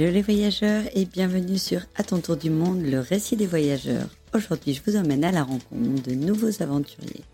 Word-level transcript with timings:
Hello 0.00 0.12
les 0.12 0.22
voyageurs 0.22 0.84
et 0.94 1.06
bienvenue 1.06 1.58
sur 1.58 1.80
À 1.96 2.04
ton 2.04 2.20
tour 2.20 2.36
du 2.36 2.50
monde, 2.50 2.82
le 2.82 3.00
récit 3.00 3.34
des 3.34 3.48
voyageurs. 3.48 4.06
Aujourd'hui, 4.32 4.72
je 4.72 4.80
vous 4.86 4.96
emmène 4.96 5.24
à 5.24 5.32
la 5.32 5.42
rencontre 5.42 6.02
de 6.04 6.14
nouveaux 6.14 6.62
aventuriers. 6.62 7.24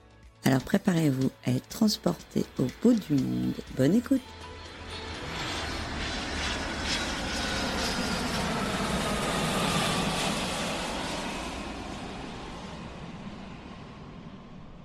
Alors 0.46 0.62
préparez-vous 0.62 1.30
à 1.45 1.50
être 1.50 1.68
transportés 1.68 2.46
au 2.58 2.64
bout 2.80 2.95
du 2.95 3.22
monde. 3.22 3.53
Bonne 3.77 3.95
écoute 3.95 4.22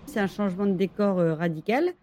C'est 0.05 0.19
un 0.19 0.27
changement 0.27 0.65
de 0.65 0.73
décor 0.73 1.19
euh, 1.19 1.33
radical 1.33 1.93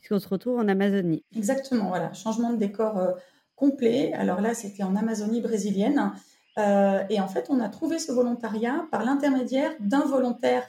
puisqu'on 0.00 0.18
se 0.18 0.28
retrouve 0.28 0.58
en 0.58 0.66
Amazonie. 0.66 1.22
Exactement, 1.36 1.90
voilà, 1.90 2.12
changement 2.14 2.52
de 2.52 2.58
décor 2.58 2.98
euh, 2.98 3.12
complet. 3.60 4.12
Alors 4.14 4.40
là, 4.40 4.54
c'était 4.54 4.82
en 4.82 4.96
Amazonie 4.96 5.40
brésilienne. 5.40 6.12
Euh, 6.58 7.04
et 7.10 7.20
en 7.20 7.28
fait, 7.28 7.46
on 7.50 7.60
a 7.60 7.68
trouvé 7.68 7.98
ce 7.98 8.10
volontariat 8.10 8.86
par 8.90 9.04
l'intermédiaire 9.04 9.72
d'un 9.78 10.04
volontaire 10.04 10.68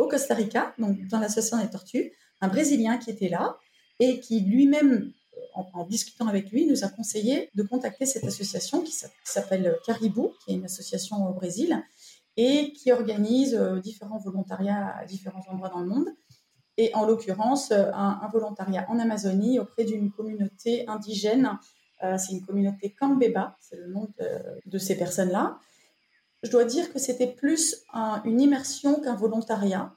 au 0.00 0.08
Costa 0.08 0.34
Rica, 0.34 0.74
donc 0.78 1.06
dans 1.06 1.20
l'association 1.20 1.58
des 1.58 1.70
tortues, 1.70 2.12
un 2.40 2.48
Brésilien 2.48 2.98
qui 2.98 3.10
était 3.10 3.28
là 3.28 3.56
et 4.00 4.18
qui 4.18 4.40
lui-même, 4.40 5.12
en, 5.54 5.84
discutant 5.84 6.26
avec 6.26 6.50
lui, 6.50 6.66
nous 6.66 6.82
a 6.82 6.88
conseillé 6.88 7.48
de 7.54 7.62
contacter 7.62 8.06
cette 8.06 8.24
association 8.24 8.82
qui 8.82 8.92
s'appelle 9.22 9.76
Caribou, 9.86 10.32
qui 10.44 10.52
est 10.52 10.54
une 10.56 10.64
association 10.64 11.28
au 11.28 11.32
Brésil 11.32 11.80
et 12.36 12.72
qui 12.72 12.90
organise 12.90 13.54
différents 13.84 14.18
volontariats 14.18 14.96
à 14.98 15.04
différents 15.04 15.44
endroits 15.48 15.68
dans 15.68 15.78
le 15.78 15.86
monde 15.86 16.08
et 16.76 16.94
en 16.94 17.06
l'occurrence 17.06 17.70
euh, 17.70 17.90
un, 17.92 18.28
volontariat 18.32 18.86
en 18.88 18.98
Amazonie 18.98 19.58
auprès 19.58 19.84
d'une 19.84 20.10
communauté 20.10 20.88
indigène. 20.88 21.58
Euh, 22.02 22.18
c'est 22.18 22.32
une 22.32 22.44
communauté 22.44 22.90
Kambeba, 22.90 23.56
c'est 23.60 23.76
le 23.76 23.86
nom 23.86 24.08
de, 24.66 24.78
ces 24.78 24.96
personnes-là. 24.96 25.58
Je 26.42 26.50
dois 26.50 26.64
dire 26.64 26.92
que 26.92 26.98
c'était 26.98 27.28
plus 27.28 27.84
une 28.24 28.40
immersion 28.40 29.00
qu'un 29.00 29.14
volontariat 29.14 29.92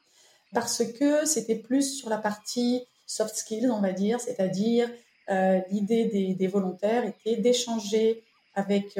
parce 0.54 0.84
que 0.86 1.26
c'était 1.26 1.56
plus 1.58 1.98
sur 1.98 2.10
la 2.10 2.18
partie 2.18 2.84
soft 3.06 3.36
skills, 3.36 3.70
on 3.70 3.82
va 3.82 3.92
dire, 3.92 4.22
c'est-à-dire 4.22 4.90
euh, 5.30 5.60
l'idée 5.72 6.36
des, 6.38 6.48
volontaires 6.48 7.04
était 7.04 7.36
d'échanger 7.36 8.24
avec 8.56 8.96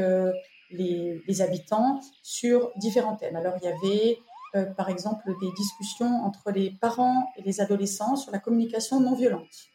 les, 0.72 1.22
les, 1.26 1.42
habitants 1.42 2.02
sur 2.22 2.72
différents 2.76 3.16
thèmes. 3.16 3.38
Alors 3.38 3.56
il 3.62 3.66
y 3.66 3.72
avait 3.72 4.20
euh, 4.56 4.66
par 4.66 4.90
exemple, 4.90 5.34
des 5.42 5.52
discussions 5.52 6.24
entre 6.24 6.52
les 6.52 6.72
parents 6.72 7.32
et 7.38 7.42
les 7.42 7.60
adolescents 7.60 8.16
sur 8.16 8.32
la 8.32 8.40
communication 8.40 9.00
non 9.00 9.16
violente. 9.16 9.68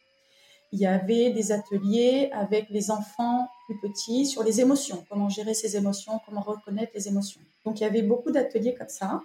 Il 0.73 0.79
y 0.79 0.85
avait 0.85 1.29
des 1.29 1.51
ateliers 1.51 2.29
avec 2.33 2.69
les 2.69 2.91
enfants 2.91 3.47
plus 3.65 3.79
petits 3.79 4.25
sur 4.25 4.43
les 4.43 4.59
émotions, 4.59 5.05
comment 5.09 5.29
gérer 5.29 5.53
ses 5.53 5.77
émotions, 5.77 6.19
comment 6.25 6.41
reconnaître 6.41 6.91
les 6.95 7.07
émotions. 7.07 7.39
Donc 7.65 7.79
il 7.79 7.83
y 7.83 7.85
avait 7.85 8.01
beaucoup 8.01 8.31
d'ateliers 8.31 8.73
comme 8.73 8.89
ça. 8.89 9.21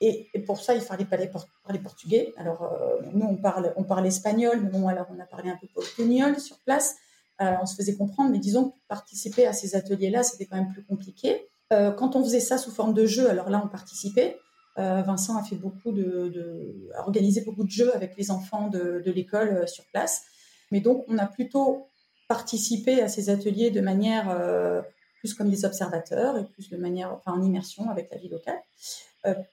Et, 0.00 0.28
pour 0.46 0.60
ça, 0.60 0.76
il 0.76 0.80
fallait 0.80 1.06
parler, 1.06 1.28
parler 1.64 1.80
portugais. 1.80 2.32
Alors, 2.36 2.62
euh, 2.62 3.00
nous, 3.12 3.26
on 3.26 3.34
parle, 3.34 3.72
on 3.74 3.82
parle 3.82 4.06
espagnol, 4.06 4.60
mais 4.62 4.70
bon, 4.70 4.86
alors 4.86 5.06
on 5.10 5.18
a 5.18 5.24
parlé 5.24 5.50
un 5.50 5.56
peu 5.56 5.66
portugais 5.74 6.38
sur 6.38 6.56
place. 6.60 6.94
Euh, 7.40 7.54
on 7.60 7.66
se 7.66 7.74
faisait 7.74 7.96
comprendre, 7.96 8.30
mais 8.30 8.38
disons 8.38 8.70
que 8.70 8.76
participer 8.86 9.44
à 9.46 9.52
ces 9.52 9.74
ateliers-là, 9.74 10.22
c'était 10.22 10.46
quand 10.46 10.56
même 10.56 10.72
plus 10.72 10.84
compliqué. 10.84 11.48
quand 11.70 12.14
on 12.14 12.22
faisait 12.22 12.40
ça 12.40 12.58
sous 12.58 12.70
forme 12.70 12.94
de 12.94 13.06
jeu, 13.06 13.28
alors 13.28 13.50
là, 13.50 13.60
on 13.64 13.68
participait. 13.68 14.38
Euh, 14.78 15.02
Vincent 15.02 15.36
a 15.36 15.42
fait 15.42 15.56
beaucoup 15.56 15.92
de, 15.92 16.88
organisé 16.98 17.40
beaucoup 17.40 17.64
de 17.64 17.70
jeux 17.70 17.94
avec 17.94 18.16
les 18.16 18.30
enfants 18.30 18.68
de, 18.68 19.02
l'école 19.10 19.48
euh, 19.48 19.66
sur 19.66 19.84
place. 19.86 20.22
Mais 20.70 20.80
donc, 20.80 21.04
on 21.08 21.18
a 21.18 21.26
plutôt 21.26 21.88
participé 22.28 23.00
à 23.00 23.08
ces 23.08 23.30
ateliers 23.30 23.70
de 23.70 23.80
manière 23.80 24.28
euh, 24.30 24.82
plus 25.18 25.34
comme 25.34 25.50
des 25.50 25.64
observateurs 25.64 26.36
et 26.38 26.44
plus 26.44 26.68
de 26.70 26.76
manière, 26.76 27.12
enfin, 27.12 27.32
en 27.32 27.42
immersion 27.42 27.90
avec 27.90 28.10
la 28.10 28.18
vie 28.18 28.28
locale. 28.28 28.60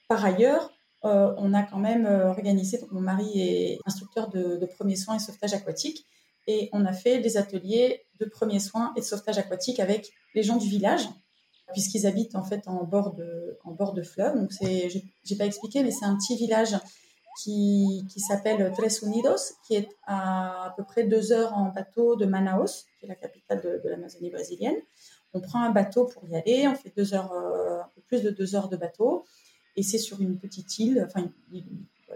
par 0.07 0.23
ailleurs, 0.23 0.71
on 1.03 1.53
a 1.53 1.61
quand 1.61 1.77
même 1.77 2.07
organisé, 2.07 2.79
mon 2.91 3.01
mari 3.01 3.39
est 3.39 3.79
instructeur 3.85 4.27
de, 4.27 4.57
de 4.57 4.65
premiers 4.65 4.95
soins 4.95 5.15
et 5.15 5.19
sauvetage 5.19 5.53
aquatique, 5.53 6.05
et 6.47 6.69
on 6.73 6.83
a 6.85 6.93
fait 6.93 7.19
des 7.19 7.37
ateliers 7.37 8.05
de 8.19 8.25
premiers 8.25 8.59
soins 8.59 8.91
et 8.95 9.01
de 9.01 9.05
sauvetage 9.05 9.37
aquatique 9.37 9.79
avec 9.79 10.11
les 10.33 10.41
gens 10.43 10.57
du 10.57 10.67
village 10.67 11.07
puisqu'ils 11.73 12.05
habitent 12.05 12.35
en 12.35 12.43
fait 12.43 12.67
en 12.67 12.83
bord 12.83 13.13
de, 13.13 13.57
en 13.63 13.71
bord 13.71 13.93
de 13.93 14.03
fleuve. 14.03 14.35
Donc 14.39 14.53
c'est, 14.53 14.89
j'ai 15.23 15.35
pas 15.35 15.45
expliqué, 15.45 15.83
mais 15.83 15.91
c'est 15.91 16.05
un 16.05 16.15
petit 16.15 16.35
village 16.35 16.75
qui, 17.41 18.06
qui 18.09 18.19
s'appelle 18.19 18.72
Tres 18.75 19.03
Unidos, 19.03 19.53
qui 19.66 19.75
est 19.75 19.90
à 20.06 20.66
à 20.66 20.69
peu 20.72 20.84
près 20.84 21.03
deux 21.03 21.31
heures 21.31 21.53
en 21.53 21.69
bateau 21.69 22.16
de 22.16 22.25
Manaus, 22.25 22.85
qui 23.00 23.06
est 23.06 23.09
la 23.09 23.16
capitale 23.16 23.62
de, 23.62 23.90
l'Amazonie 23.90 24.29
brésilienne. 24.29 24.78
On 25.34 25.41
prend 25.41 25.62
un 25.62 25.72
bateau 25.72 26.06
pour 26.06 26.28
y 26.28 26.35
aller, 26.35 26.68
on 26.68 26.75
fait 26.75 26.94
deux 26.96 27.13
heures, 27.13 27.31
euh, 27.34 27.81
un 27.81 27.90
peu 27.96 28.01
plus 28.01 28.23
de 28.23 28.29
deux 28.29 28.56
heures 28.56 28.69
de 28.69 28.78
bateau, 28.78 29.25
et 29.75 29.84
c'est 29.84 29.97
sur 29.97 30.22
une 30.22 30.40
petite 30.40 30.79
île, 30.79 31.06
enfin 31.06 31.29
une, 31.51 31.63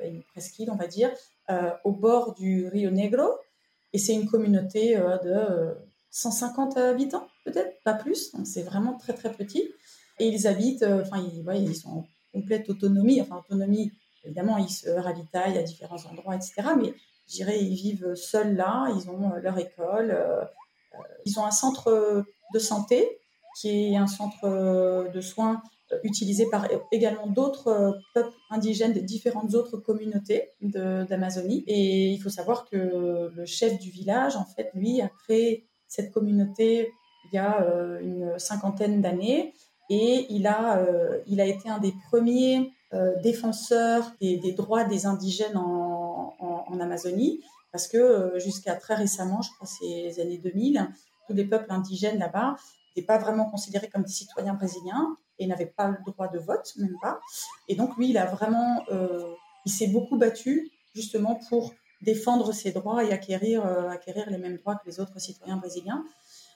une, 0.03 0.23
presqu'île, 0.23 0.71
on 0.71 0.75
va 0.75 0.87
dire, 0.87 1.11
euh, 1.49 1.71
au 1.83 1.91
bord 1.91 2.33
du 2.35 2.67
Rio 2.67 2.89
Negro, 2.89 3.27
et 3.91 3.97
c'est 3.97 4.13
une 4.13 4.29
communauté 4.29 4.97
euh, 4.97 5.17
de 5.17 5.77
150 6.11 6.77
habitants, 6.77 7.27
peut-être, 7.45 7.81
pas 7.83 7.93
plus. 7.93 8.31
Donc 8.31 8.47
c'est 8.47 8.63
vraiment 8.63 8.97
très 8.97 9.13
très 9.13 9.31
petit. 9.31 9.69
Et 10.19 10.27
ils 10.27 10.47
habitent, 10.47 10.83
enfin, 10.83 11.17
ils, 11.17 11.45
ils, 11.61 11.75
sont 11.75 11.89
en 11.89 12.07
complète 12.33 12.69
autonomie. 12.69 13.21
Enfin, 13.21 13.37
autonomie, 13.37 13.91
évidemment, 14.23 14.57
ils 14.57 14.69
se 14.69 14.89
ravitaillent 14.89 15.57
à 15.57 15.63
différents 15.63 16.03
endroits, 16.05 16.35
etc. 16.35 16.53
Mais 16.77 16.93
je 17.27 17.35
dirais, 17.35 17.59
ils 17.61 17.75
vivent 17.75 18.15
seuls 18.15 18.55
là. 18.55 18.87
Ils 18.95 19.09
ont 19.09 19.31
euh, 19.31 19.39
leur 19.39 19.57
école. 19.57 20.11
Euh, 20.11 20.43
ils 21.25 21.39
ont 21.39 21.45
un 21.45 21.51
centre 21.51 22.25
de 22.53 22.59
santé 22.59 23.19
qui 23.59 23.93
est 23.93 23.97
un 23.97 24.07
centre 24.07 25.09
de 25.13 25.21
soins 25.21 25.61
utilisé 26.03 26.47
par 26.49 26.67
également 26.91 27.27
d'autres 27.27 27.99
peuples 28.13 28.35
indigènes 28.49 28.93
de 28.93 28.99
différentes 28.99 29.53
autres 29.53 29.77
communautés 29.77 30.49
d'Amazonie. 30.61 31.63
Et 31.67 32.09
il 32.09 32.19
faut 32.19 32.29
savoir 32.29 32.65
que 32.65 33.31
le 33.33 33.45
chef 33.45 33.79
du 33.79 33.89
village, 33.91 34.35
en 34.35 34.45
fait, 34.45 34.71
lui, 34.73 35.01
a 35.01 35.09
créé 35.09 35.67
cette 35.87 36.11
communauté 36.11 36.91
il 37.31 37.35
y 37.35 37.37
a 37.37 37.61
euh, 37.61 37.99
une 38.01 38.39
cinquantaine 38.39 39.01
d'années 39.01 39.53
et 39.89 40.25
il 40.29 40.47
a, 40.47 40.77
euh, 40.77 41.19
il 41.27 41.41
a 41.41 41.45
été 41.45 41.69
un 41.69 41.79
des 41.79 41.93
premiers 42.09 42.71
euh, 42.93 43.15
défenseurs 43.21 44.11
des, 44.21 44.53
droits 44.53 44.83
des 44.83 45.05
indigènes 45.05 45.57
en, 45.57 46.35
Amazonie 46.79 47.43
parce 47.73 47.89
que 47.89 48.33
jusqu'à 48.37 48.75
très 48.75 48.95
récemment, 48.95 49.41
je 49.41 49.49
crois 49.51 49.67
les 49.81 50.19
années 50.21 50.37
2000, 50.37 50.87
tous 51.27 51.33
les 51.33 51.43
peuples 51.43 51.69
indigènes 51.71 52.17
là-bas 52.17 52.55
n'étaient 52.95 53.05
pas 53.05 53.17
vraiment 53.17 53.49
considérés 53.49 53.89
comme 53.89 54.03
des 54.03 54.11
citoyens 54.11 54.53
brésiliens 54.53 55.17
et 55.39 55.45
n'avaient 55.45 55.65
pas 55.65 55.89
le 55.89 55.97
droit 56.05 56.29
de 56.29 56.39
vote, 56.39 56.71
même 56.77 56.95
pas. 57.01 57.19
Et 57.67 57.75
donc 57.75 57.97
lui, 57.97 58.11
il 58.11 58.17
a 58.17 58.25
vraiment, 58.25 58.85
il 59.65 59.71
s'est 59.71 59.87
beaucoup 59.87 60.17
battu 60.17 60.71
justement 60.95 61.39
pour 61.49 61.73
défendre 62.01 62.53
ses 62.53 62.71
droits 62.71 63.03
et 63.03 63.11
acquérir, 63.11 63.65
euh, 63.65 63.89
acquérir 63.89 64.29
les 64.29 64.37
mêmes 64.37 64.57
droits 64.57 64.75
que 64.75 64.87
les 64.87 64.99
autres 64.99 65.19
citoyens 65.19 65.57
brésiliens. 65.57 66.05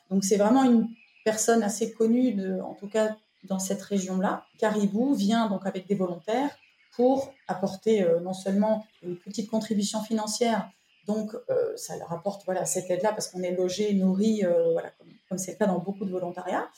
Donc 0.09 0.23
c'est 0.23 0.37
vraiment 0.37 0.63
une 0.63 0.87
personne 1.25 1.63
assez 1.63 1.91
connue, 1.93 2.37
en 2.61 2.75
tout 2.75 2.87
cas 2.87 3.15
dans 3.43 3.59
cette 3.59 3.81
région-là. 3.81 4.45
Caribou 4.57 5.13
vient 5.13 5.47
donc 5.47 5.65
avec 5.65 5.87
des 5.87 5.95
volontaires 5.95 6.55
pour 6.95 7.33
apporter 7.47 8.03
euh, 8.03 8.19
non 8.19 8.33
seulement 8.33 8.85
une 9.01 9.17
petite 9.17 9.49
contribution 9.49 10.01
financière, 10.01 10.69
donc 11.07 11.33
euh, 11.49 11.75
ça 11.75 11.97
leur 11.97 12.11
apporte 12.13 12.45
voilà, 12.45 12.65
cette 12.65 12.89
aide-là 12.89 13.11
parce 13.11 13.27
qu'on 13.27 13.41
est 13.41 13.55
logé, 13.55 13.93
nourri, 13.93 14.43
voilà, 14.71 14.91
comme 15.27 15.37
c'est 15.37 15.53
le 15.53 15.57
cas 15.57 15.65
dans 15.65 15.79
beaucoup 15.79 16.05
de 16.05 16.11
volontariats, 16.11 16.69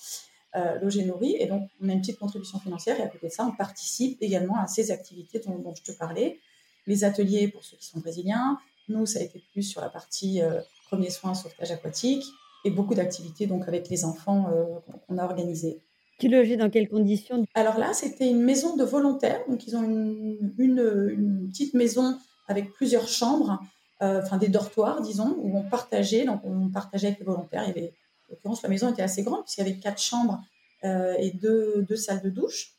logé, 0.81 1.03
nourri, 1.03 1.35
et 1.37 1.47
donc 1.47 1.69
on 1.81 1.89
a 1.89 1.91
une 1.91 1.99
petite 1.99 2.17
contribution 2.17 2.59
financière 2.59 2.97
et 2.99 3.03
à 3.03 3.07
côté 3.07 3.27
de 3.27 3.31
ça, 3.31 3.45
on 3.45 3.51
participe 3.51 4.17
également 4.21 4.57
à 4.57 4.67
ces 4.67 4.89
activités 4.89 5.39
dont, 5.39 5.59
dont 5.59 5.75
je 5.75 5.83
te 5.83 5.91
parlais, 5.91 6.39
les 6.87 7.03
ateliers 7.03 7.47
pour 7.47 7.63
ceux 7.63 7.77
qui 7.77 7.85
sont 7.85 7.99
brésiliens. 7.99 8.57
Nous, 8.87 9.05
ça 9.05 9.19
a 9.19 9.23
été 9.23 9.43
plus 9.51 9.63
sur 9.63 9.81
la 9.81 9.89
partie 9.89 10.41
euh, 10.41 10.61
premier 10.87 11.09
soin, 11.09 11.33
sauvetage 11.33 11.71
aquatique 11.71 12.25
et 12.63 12.71
beaucoup 12.71 12.95
d'activités 12.95 13.47
donc 13.47 13.67
avec 13.67 13.89
les 13.89 14.05
enfants 14.05 14.49
euh, 14.51 14.79
qu'on 15.07 15.17
a 15.17 15.23
organisées. 15.23 15.81
Tu 16.19 16.29
logeais 16.29 16.57
dans 16.57 16.69
quelles 16.69 16.87
conditions? 16.87 17.45
Alors 17.55 17.77
là, 17.77 17.93
c'était 17.93 18.29
une 18.29 18.41
maison 18.41 18.75
de 18.75 18.83
volontaires. 18.83 19.41
Donc, 19.49 19.67
ils 19.67 19.75
ont 19.75 19.83
une, 19.83 21.49
petite 21.49 21.73
maison 21.73 22.17
avec 22.47 22.73
plusieurs 22.73 23.07
chambres, 23.07 23.59
euh, 24.01 24.21
enfin 24.23 24.37
des 24.37 24.47
dortoirs, 24.47 25.01
disons, 25.01 25.35
où 25.39 25.57
on 25.57 25.63
partageait. 25.63 26.25
Donc, 26.25 26.41
on 26.43 26.69
partageait 26.69 27.07
avec 27.07 27.19
les 27.19 27.25
volontaires. 27.25 27.63
Il 27.67 27.83
en 27.83 27.89
l'occurrence, 28.29 28.61
la 28.63 28.69
maison 28.69 28.91
était 28.91 29.03
assez 29.03 29.23
grande 29.23 29.43
puisqu'il 29.43 29.65
y 29.65 29.69
avait 29.69 29.79
quatre 29.79 30.01
chambres 30.01 30.41
et 30.83 31.31
deux, 31.31 31.95
salles 31.95 32.21
de 32.21 32.29
douche. 32.29 32.75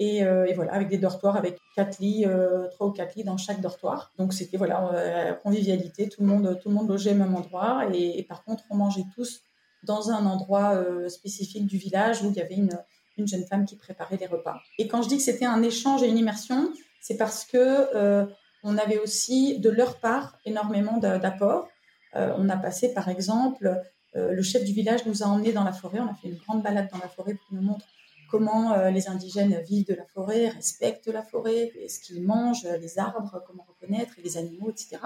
Euh, 0.00 0.46
et, 0.46 0.54
voilà, 0.54 0.72
avec 0.72 0.88
des 0.88 0.96
dortoirs 0.96 1.36
avec 1.36 1.58
quatre 1.76 1.98
lits, 1.98 2.24
euh, 2.26 2.68
trois 2.68 2.86
ou 2.86 2.90
quatre 2.90 3.14
lits 3.16 3.24
dans 3.24 3.36
chaque 3.36 3.60
dortoir. 3.60 4.12
Donc 4.18 4.32
c'était 4.32 4.56
voilà, 4.56 4.92
euh, 4.94 5.34
convivialité, 5.34 6.08
tout 6.08 6.22
le 6.22 6.26
monde, 6.26 6.58
tout 6.62 6.70
le 6.70 6.74
monde 6.74 6.88
logeait 6.88 7.12
au 7.12 7.16
même 7.16 7.34
endroit. 7.34 7.86
Et, 7.92 8.22
par 8.22 8.44
contre, 8.44 8.64
on 8.70 8.76
mangeait 8.76 9.04
tous 9.14 9.42
dans 9.82 10.10
un 10.10 10.26
endroit 10.26 10.82
spécifique 11.08 11.66
du 11.66 11.78
village 11.78 12.22
où 12.22 12.30
il 12.30 12.36
y 12.36 12.40
avait 12.40 12.56
une, 12.56 12.78
une, 13.16 13.26
jeune 13.26 13.44
femme 13.44 13.64
qui 13.64 13.76
préparait 13.76 14.16
les 14.16 14.26
repas. 14.26 14.60
Et 14.78 14.88
quand 14.88 15.02
je 15.02 15.08
dis 15.08 15.16
que 15.16 15.22
c'était 15.22 15.46
un 15.46 15.62
échange 15.62 16.02
et 16.02 16.08
une 16.08 16.18
immersion, 16.18 16.70
c'est 17.00 17.16
parce 17.16 17.44
que 17.44 18.26
on 18.62 18.76
avait 18.76 18.98
aussi 18.98 19.58
de 19.58 19.70
leur 19.70 19.98
part 20.00 20.38
énormément 20.44 20.98
d'apports. 20.98 21.68
on 22.14 22.48
a 22.48 22.56
passé 22.56 22.92
par 22.92 23.08
exemple 23.08 23.80
le 24.14 24.42
chef 24.42 24.64
du 24.64 24.72
village 24.72 25.06
nous 25.06 25.22
a 25.22 25.26
emmenés 25.26 25.52
dans 25.52 25.64
la 25.64 25.72
forêt. 25.72 26.00
On 26.00 26.10
a 26.10 26.14
fait 26.14 26.28
une 26.28 26.38
grande 26.38 26.62
balade 26.62 26.88
dans 26.92 26.98
la 26.98 27.08
forêt 27.08 27.34
pour 27.34 27.56
nous 27.56 27.62
montrer 27.62 27.88
comment 28.30 28.72
euh, 28.72 28.90
les 28.90 29.08
indigènes 29.08 29.60
vivent 29.62 29.86
de 29.86 29.94
la 29.94 30.04
forêt, 30.04 30.48
respectent 30.48 31.08
la 31.08 31.22
forêt, 31.22 31.72
ce 31.88 32.00
qu'ils 32.00 32.22
mangent, 32.22 32.66
les 32.80 32.98
arbres, 32.98 33.42
comment 33.46 33.66
reconnaître, 33.68 34.14
les 34.22 34.38
animaux, 34.38 34.70
etc. 34.70 34.98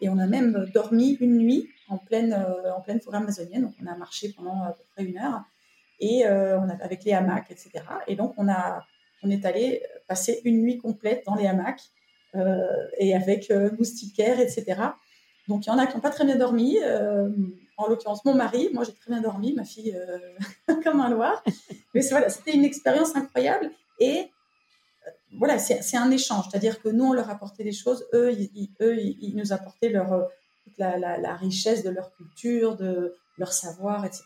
Et 0.00 0.08
on 0.08 0.18
a 0.18 0.26
même 0.26 0.70
dormi 0.72 1.16
une 1.20 1.38
nuit 1.38 1.68
en 1.88 1.98
pleine, 1.98 2.32
euh, 2.32 2.74
en 2.74 2.80
pleine 2.80 3.00
forêt 3.00 3.18
amazonienne. 3.18 3.62
Donc 3.62 3.74
on 3.82 3.86
a 3.86 3.96
marché 3.96 4.32
pendant 4.36 4.62
à 4.62 4.72
peu 4.72 4.82
près 4.94 5.04
une 5.04 5.18
heure 5.18 5.42
et 6.00 6.26
euh, 6.26 6.58
on 6.58 6.68
a, 6.68 6.74
avec 6.82 7.04
les 7.04 7.12
hamacs, 7.12 7.50
etc. 7.50 7.70
Et 8.06 8.16
donc 8.16 8.34
on, 8.38 8.48
a, 8.48 8.84
on 9.22 9.30
est 9.30 9.44
allé 9.44 9.82
passer 10.08 10.40
une 10.44 10.62
nuit 10.62 10.78
complète 10.78 11.24
dans 11.26 11.34
les 11.34 11.46
hamacs 11.46 11.82
et 12.96 13.14
avec 13.14 13.52
moustiquaires, 13.78 14.40
etc. 14.40 14.80
Donc 15.48 15.66
il 15.66 15.68
y 15.68 15.70
en 15.70 15.76
a 15.76 15.86
qui 15.86 15.94
n'ont 15.94 16.00
pas 16.00 16.08
très 16.08 16.24
bien 16.24 16.36
dormi 16.36 16.78
en 17.82 17.88
l'occurrence 17.88 18.24
mon 18.24 18.34
mari. 18.34 18.70
Moi, 18.72 18.84
j'ai 18.84 18.92
très 18.92 19.10
bien 19.10 19.20
dormi, 19.20 19.52
ma 19.52 19.64
fille 19.64 19.94
euh, 19.94 20.74
comme 20.84 21.00
un 21.00 21.10
loir. 21.10 21.42
Mais 21.94 22.00
voilà, 22.10 22.28
c'était 22.28 22.52
une 22.52 22.64
expérience 22.64 23.14
incroyable. 23.16 23.70
Et 23.98 24.30
euh, 25.06 25.10
voilà, 25.38 25.58
c'est 25.58 25.96
un 25.96 26.10
échange. 26.10 26.46
C'est-à-dire 26.50 26.80
que 26.80 26.88
nous, 26.88 27.04
on 27.04 27.12
leur 27.12 27.30
apportait 27.30 27.64
des 27.64 27.72
choses, 27.72 28.06
eux, 28.14 28.32
ils, 28.32 28.70
eux, 28.80 28.98
ils 28.98 29.34
nous 29.36 29.52
apportaient 29.52 29.88
leur, 29.88 30.12
euh, 30.12 30.24
la, 30.78 30.98
la, 30.98 31.36
richesse 31.36 31.82
de 31.82 31.90
leur 31.90 32.12
culture, 32.14 32.76
de 32.76 33.14
leur 33.38 33.52
savoir, 33.52 34.04
etc. 34.04 34.24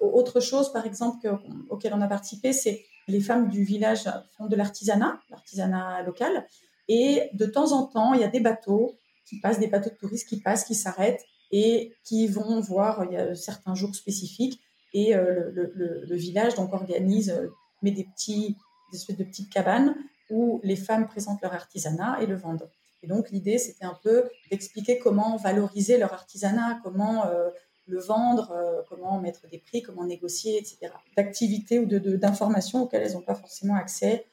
Autre 0.00 0.40
chose, 0.40 0.72
par 0.72 0.84
exemple, 0.84 1.38
auquel 1.70 1.94
on 1.94 2.00
a 2.02 2.06
participé, 2.06 2.52
c'est 2.52 2.84
les 3.08 3.20
femmes 3.20 3.48
du 3.48 3.62
village 3.62 4.04
font 4.36 4.46
de 4.46 4.56
l'artisanat, 4.56 5.20
l'artisanat 5.30 6.02
local. 6.02 6.46
Et 6.88 7.30
de 7.32 7.46
temps 7.46 7.72
en 7.72 7.86
temps, 7.86 8.12
il 8.14 8.20
y 8.20 8.24
a 8.24 8.28
des 8.28 8.40
bateaux 8.40 8.94
qui 9.26 9.40
passent, 9.40 9.58
des 9.58 9.68
bateaux 9.68 9.90
de 9.90 9.94
touristes 9.94 10.28
qui 10.28 10.40
passent, 10.40 10.64
qui 10.64 10.74
s'arrêtent 10.74 11.24
et 11.50 11.94
qui 12.04 12.26
vont 12.26 12.60
voir, 12.60 13.04
il 13.04 13.12
y 13.12 13.16
a 13.16 13.34
certains 13.34 13.74
jours 13.74 13.94
spécifiques, 13.94 14.60
et 14.96 15.14
euh, 15.14 15.50
le, 15.52 16.16
village 16.16 16.54
donc 16.54 16.72
organise, 16.72 17.30
euh, 17.30 17.48
met 17.82 17.90
des, 17.90 18.04
petits, 18.04 18.56
espèces 18.94 19.18
de 19.18 19.24
petites 19.24 19.50
cabanes 19.50 19.94
où 20.30 20.60
les 20.64 20.76
femmes 20.76 21.06
présentent 21.06 21.42
leur 21.42 21.52
artisanat 21.52 22.22
et 22.22 22.26
le 22.26 22.34
vendent. 22.34 22.68
Et 23.02 23.06
donc 23.06 23.30
l'idée, 23.30 23.58
c'était 23.58 23.84
un 23.84 23.98
peu 24.02 24.24
d'expliquer 24.50 24.98
comment 24.98 25.36
valoriser 25.36 25.98
leur 25.98 26.14
artisanat, 26.14 26.80
comment 26.82 27.26
euh, 27.26 27.50
le 27.86 28.00
vendre, 28.00 28.84
comment 28.88 29.20
mettre 29.20 29.46
des 29.48 29.58
prix, 29.58 29.80
comment 29.82 30.04
négocier, 30.04 30.58
etc. 30.58 30.92
D'activités 31.16 31.78
ou 31.78 31.86
d'informations 31.86 32.82
auxquelles 32.82 33.02
elles 33.02 33.12
n'ont 33.12 33.20
pas 33.20 33.36
forcément 33.36 33.76
accès 33.76 34.26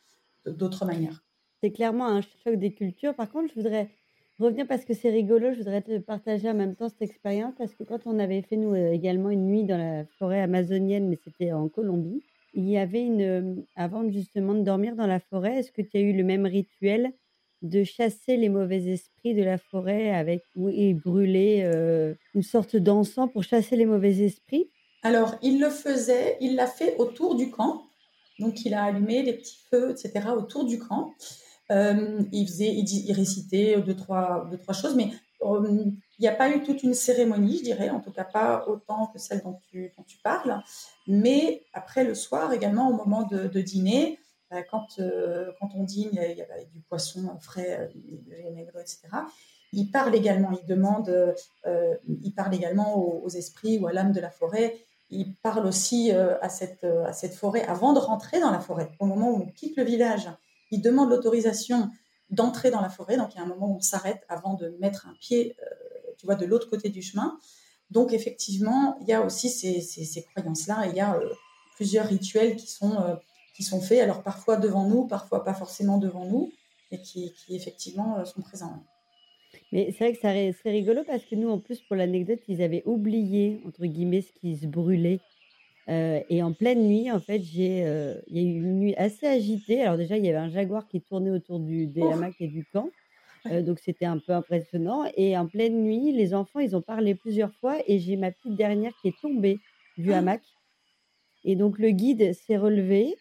d'autres 0.48 0.86
manières. 0.86 1.24
C'est 1.62 1.72
clairement 1.72 2.08
un 2.08 2.22
choc 2.22 2.56
des 2.56 2.74
cultures. 2.74 3.14
Par 3.14 3.30
contre, 3.30 3.50
je 3.50 3.62
voudrais 3.62 3.90
revenir 4.44 4.68
parce 4.68 4.86
que 4.86 4.94
c'est 4.94 5.10
rigolo. 5.10 5.54
Je 5.54 5.60
voudrais 5.60 5.82
te 5.82 5.98
partager 6.00 6.50
en 6.50 6.54
même 6.54 6.76
temps 6.76 6.90
cette 6.90 7.02
expérience 7.02 7.54
parce 7.58 7.74
que 7.74 7.84
quand 7.84 8.02
on 8.06 8.20
avait 8.20 8.42
fait, 8.42 8.58
nous, 8.58 8.74
euh, 8.74 8.92
également 8.92 9.30
une 9.30 9.48
nuit 9.48 9.64
dans 9.64 9.78
la 9.78 10.06
forêt 10.20 10.42
amazonienne, 10.42 11.08
mais 11.10 11.18
c'était 11.24 11.52
en 11.52 11.70
Colombie, 11.70 12.22
il 12.54 12.70
y 12.70 12.78
avait 12.78 13.02
une. 13.02 13.22
Euh, 13.22 13.56
avant 13.76 14.10
justement 14.12 14.54
de 14.54 14.62
dormir 14.62 14.96
dans 14.96 15.08
la 15.08 15.20
forêt, 15.20 15.60
est-ce 15.60 15.72
que 15.72 15.82
tu 15.82 15.98
as 15.98 16.02
eu 16.02 16.14
le 16.14 16.24
même 16.24 16.46
rituel 16.46 17.12
de 17.62 17.84
chasser 17.84 18.36
les 18.36 18.50
mauvais 18.50 18.84
esprits 18.90 19.34
de 19.34 19.44
la 19.44 19.58
forêt 19.58 20.12
avec 20.12 20.44
et 20.74 20.94
brûler 20.94 21.62
euh, 21.64 22.14
une 22.36 22.44
sorte 22.44 22.76
d'encens 22.76 23.32
pour 23.32 23.44
chasser 23.44 23.76
les 23.76 23.86
mauvais 23.86 24.20
esprits? 24.20 24.70
Alors, 25.02 25.36
il 25.42 25.60
le 25.60 25.70
faisait, 25.70 26.38
il 26.42 26.56
l'a 26.56 26.68
fait 26.68 26.96
autour 26.98 27.36
du 27.36 27.50
camp. 27.50 27.84
Donc, 28.40 28.66
il 28.66 28.74
a 28.74 28.84
allumé 28.84 29.24
des 29.24 29.34
petits 29.34 29.60
feux, 29.70 29.92
etc., 29.92 30.30
autour 30.36 30.66
du 30.66 30.80
camp. 30.80 31.14
Euh, 31.74 32.22
il, 32.32 32.48
faisait, 32.48 32.72
il, 32.74 33.14
récitait 33.14 33.82
deux 33.82 33.96
trois, 33.96 34.48
choses, 34.74 34.96
mais 34.96 35.12
euh, 35.42 35.86
il 36.20 36.22
n'y 36.22 36.28
a 36.28 36.36
pas 36.36 36.50
eu 36.50 36.62
toute 36.62 36.84
une 36.84 36.94
cérémonie, 36.94 37.58
je 37.58 37.64
dirais, 37.64 37.90
en 37.90 38.00
tout 38.00 38.12
cas 38.12 38.26
pas 38.26 38.66
autant 38.68 39.08
que 39.08 39.18
celle 39.18 39.42
dont 39.42 39.60
tu, 39.72 39.92
parles. 40.24 40.62
Mais 41.08 41.64
après 41.74 42.04
le 42.04 42.14
soir, 42.14 42.54
également 42.54 42.90
au 42.90 42.94
moment 42.94 43.24
de, 43.24 43.62
dîner, 43.62 44.20
bah, 44.52 44.62
quand, 44.64 45.00
euh, 45.00 45.52
quand 45.60 45.70
on 45.76 45.84
dîne, 45.84 46.12
il 46.14 46.38
y, 46.38 46.42
a, 46.42 46.64
du 46.72 46.82
poisson 46.82 47.38
frais, 47.40 47.90
vinaigre, 47.96 48.80
etc. 48.80 49.00
Il 49.72 49.90
parle 49.90 50.14
également, 50.14 50.52
il 50.52 50.68
demande, 50.68 51.36
il 52.08 52.34
parle 52.36 52.54
également 52.54 52.98
aux, 52.98 53.30
esprits 53.30 53.80
ou 53.80 53.88
à 53.88 53.94
l'âme 53.94 54.12
de 54.12 54.20
la 54.20 54.30
forêt. 54.30 54.78
Il 55.10 55.36
parle 55.38 55.66
aussi 55.66 56.12
à, 56.12 56.50
cette, 56.50 56.84
à 56.84 57.14
cette 57.14 57.34
forêt 57.34 57.64
avant 57.64 57.94
de 57.94 58.00
rentrer 58.00 58.40
dans 58.40 58.52
la 58.52 58.60
forêt, 58.60 58.92
au 59.00 59.08
moment 59.08 59.32
où 59.32 59.42
on 59.42 59.48
quitte 59.48 59.78
le 59.78 59.84
village 59.84 60.30
il 60.74 60.82
demande 60.82 61.10
l'autorisation 61.12 61.92
d'entrer 62.32 62.72
dans 62.72 62.82
la 62.82 62.90
forêt. 62.90 63.16
Donc, 63.16 63.34
il 63.34 63.38
y 63.38 63.40
a 63.40 63.44
un 63.44 63.48
moment 63.48 63.72
où 63.72 63.78
on 63.78 63.82
s'arrête 63.82 64.24
avant 64.28 64.56
de 64.56 64.76
mettre 64.80 65.08
un 65.08 65.14
pied, 65.20 65.56
euh, 65.62 65.66
tu 66.18 66.26
vois, 66.26 66.36
de 66.36 66.46
l'autre 66.46 66.68
côté 66.68 66.90
du 66.90 67.04
chemin. 67.04 67.38
Donc, 67.92 68.12
effectivement, 68.12 68.98
il 69.02 69.08
y 69.08 69.14
a 69.14 69.22
aussi 69.22 69.50
ces, 69.50 70.24
croyances-là. 70.34 70.88
Il 70.88 70.96
y 70.96 71.00
a 71.00 71.16
euh, 71.16 71.30
plusieurs 71.76 72.08
rituels 72.08 72.56
qui 72.56 72.68
sont, 72.68 73.00
euh, 73.00 73.16
qui 73.56 73.62
sont 73.62 73.82
faits, 73.82 74.02
alors 74.02 74.24
parfois 74.24 74.58
devant 74.58 74.88
nous, 74.88 75.06
parfois 75.06 75.44
pas 75.44 75.54
forcément 75.54 76.00
devant 76.00 76.26
nous, 76.26 76.52
mais 76.92 77.00
qui, 77.00 77.36
effectivement 77.50 78.26
sont 78.26 78.42
présents. 78.42 78.84
Mais 79.72 79.92
c'est 79.92 80.12
vrai 80.12 80.14
que 80.14 80.58
c'est 80.64 80.72
rigolo 80.72 81.04
parce 81.06 81.24
que 81.24 81.36
nous, 81.36 81.50
en 81.50 81.60
plus, 81.60 81.82
pour 81.82 81.96
l'anecdote, 81.96 82.40
ils 82.48 82.64
avaient 82.64 82.82
oublié, 82.86 83.62
entre 83.68 83.86
guillemets, 83.86 84.22
ce 84.22 84.32
qui 84.40 84.58
se 84.58 84.66
brûlait 84.66 85.20
euh, 85.90 86.22
et 86.30 86.42
en 86.42 86.54
pleine 86.54 86.88
nuit, 86.88 87.12
en 87.12 87.20
fait, 87.20 87.42
j'ai, 87.42 87.86
euh, 87.86 88.16
il 88.28 88.38
y 88.38 88.40
a 88.40 88.44
eu 88.44 88.56
une 88.56 88.80
nuit 88.80 88.96
assez 88.96 89.28
agitée. 89.28 89.82
Alors 89.82 89.98
déjà, 89.98 90.18
il 90.18 90.26
y 90.26 90.30
avait 90.30 90.38
un 90.38 90.50
jaguar 90.50 90.88
qui 90.88 91.02
tournait 91.02 91.32
autour 91.32 91.60
du, 91.60 91.88
des 91.88 92.04
hamacs 92.04 92.40
et 92.40 92.48
du 92.48 92.66
camp. 92.66 92.90
Euh, 93.48 93.62
donc 93.62 93.80
c'était 93.80 94.06
un 94.06 94.20
peu 94.20 94.32
impressionnant. 94.32 95.04
Et 95.18 95.38
en 95.38 95.48
pleine 95.48 95.84
nuit, 95.84 96.14
les 96.14 96.34
enfants, 96.34 96.60
ils 96.60 96.76
ont 96.76 96.82
parlé 96.82 97.16
plusieurs 97.16 97.54
fois 97.56 97.78
et 97.88 98.00
j'ai 98.00 98.16
ma 98.16 98.32
petite 98.32 98.56
dernière 98.56 98.94
qui 99.02 99.10
est 99.10 99.20
tombée 99.22 99.60
du 99.98 100.14
ah! 100.14 100.20
hamac. 100.20 100.42
Et 101.44 101.58
donc 101.58 101.78
le 101.78 101.90
guide 101.90 102.34
s'est 102.34 102.58
relevé 102.58 103.16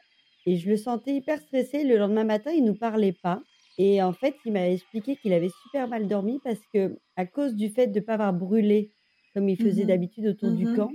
et 0.46 0.56
je 0.56 0.68
le 0.68 0.76
sentais 0.76 1.14
hyper 1.16 1.40
stressé. 1.40 1.82
Le 1.82 1.96
lendemain 1.96 2.24
matin, 2.24 2.52
il 2.52 2.64
nous 2.64 2.76
parlait 2.76 3.16
pas. 3.20 3.42
Et 3.78 4.00
en 4.00 4.12
fait, 4.12 4.36
il 4.44 4.52
m'a 4.52 4.68
expliqué 4.68 5.16
qu'il 5.16 5.32
avait 5.32 5.50
super 5.64 5.88
mal 5.88 6.06
dormi 6.06 6.38
parce 6.44 6.60
que 6.72 6.96
à 7.16 7.26
cause 7.26 7.56
du 7.56 7.68
fait 7.70 7.88
de 7.88 7.98
ne 7.98 8.04
pas 8.04 8.14
avoir 8.14 8.32
brûlé 8.32 8.92
comme 9.34 9.48
il 9.48 9.56
faisait 9.56 9.84
mmh 9.84 9.86
d'habitude 9.86 10.26
autour 10.26 10.50
du 10.50 10.66
mmh 10.66 10.76
camp, 10.76 10.92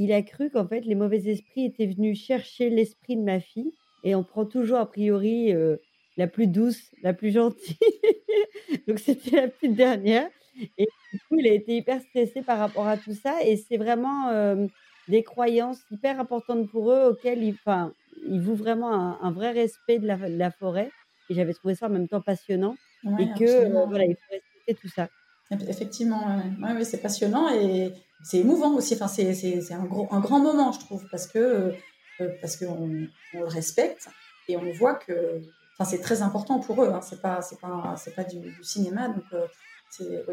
il 0.00 0.12
a 0.12 0.22
cru 0.22 0.48
qu'en 0.48 0.66
fait, 0.66 0.80
les 0.86 0.94
mauvais 0.94 1.28
esprits 1.28 1.66
étaient 1.66 1.86
venus 1.86 2.18
chercher 2.18 2.70
l'esprit 2.70 3.16
de 3.16 3.22
ma 3.22 3.38
fille. 3.38 3.74
Et 4.02 4.14
on 4.14 4.24
prend 4.24 4.46
toujours, 4.46 4.78
a 4.78 4.86
priori, 4.86 5.52
euh, 5.52 5.76
la 6.16 6.26
plus 6.26 6.46
douce, 6.46 6.90
la 7.02 7.12
plus 7.12 7.32
gentille. 7.32 7.76
Donc, 8.88 8.98
c'était 8.98 9.36
la 9.36 9.48
petite 9.48 9.74
dernière. 9.74 10.30
Et 10.78 10.88
du 11.12 11.18
coup, 11.28 11.36
il 11.38 11.46
a 11.46 11.52
été 11.52 11.76
hyper 11.76 12.00
stressé 12.00 12.40
par 12.40 12.58
rapport 12.58 12.88
à 12.88 12.96
tout 12.96 13.12
ça. 13.12 13.44
Et 13.44 13.58
c'est 13.58 13.76
vraiment 13.76 14.28
euh, 14.28 14.66
des 15.08 15.22
croyances 15.22 15.82
hyper 15.90 16.18
importantes 16.18 16.70
pour 16.70 16.90
eux 16.90 17.10
auxquelles 17.10 17.42
ils, 17.44 17.56
enfin, 17.66 17.92
ils 18.26 18.40
vouent 18.40 18.54
vraiment 18.54 19.22
un, 19.22 19.32
vrai 19.32 19.50
respect 19.50 19.98
de 19.98 20.06
la, 20.06 20.50
forêt. 20.50 20.90
Et 21.28 21.34
j'avais 21.34 21.52
trouvé 21.52 21.74
ça 21.74 21.88
en 21.88 21.90
même 21.90 22.08
temps 22.08 22.22
passionnant. 22.22 22.74
et 23.18 23.26
que, 23.38 23.44
euh, 23.44 23.84
voilà, 23.84 24.06
il 24.06 24.14
faut 24.16 24.32
respecter 24.32 24.74
tout 24.80 24.88
ça. 24.88 25.10
Effectivement, 25.50 26.40
ouais, 26.62 26.84
c'est 26.84 27.02
passionnant 27.02 27.48
et 27.52 27.92
c'est 28.22 28.38
émouvant 28.38 28.74
aussi. 28.74 28.94
Enfin, 28.94 29.08
c'est 29.08 29.72
un, 29.72 29.84
gros, 29.84 30.06
un 30.10 30.20
grand 30.20 30.38
moment, 30.38 30.70
je 30.72 30.80
trouve, 30.80 31.04
parce 31.10 31.26
que 31.26 31.74
euh, 32.20 32.28
parce 32.40 32.56
qu'on 32.56 33.08
on 33.34 33.40
le 33.40 33.46
respecte 33.46 34.08
et 34.48 34.56
on 34.56 34.72
voit 34.72 34.94
que 34.94 35.40
enfin, 35.74 35.90
c'est 35.90 36.00
très 36.00 36.22
important 36.22 36.60
pour 36.60 36.82
eux. 36.84 36.90
Hein. 36.90 37.00
C'est 37.02 37.20
pas 37.20 37.42
c'est 37.42 37.58
pas 37.58 37.94
c'est 37.96 38.14
pas 38.14 38.24
du, 38.24 38.54
cinéma, 38.62 39.08
donc 39.08 39.24
euh, 39.32 39.46